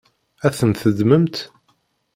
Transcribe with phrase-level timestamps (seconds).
[0.45, 1.37] Ad tent-teddmemt?